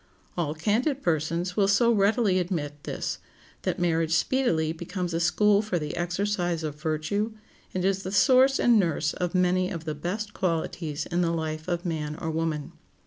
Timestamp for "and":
7.75-7.85, 8.57-8.79